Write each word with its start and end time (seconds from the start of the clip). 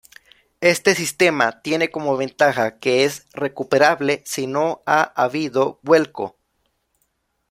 Este 0.61 0.95
sistema 0.95 1.61
tiene 1.61 1.91
como 1.91 2.17
ventaja 2.17 2.79
que 2.79 3.03
es 3.03 3.27
recuperable 3.33 4.23
si 4.25 4.47
no 4.47 4.81
ha 4.87 5.03
habido 5.03 5.77
vuelco. 5.83 6.37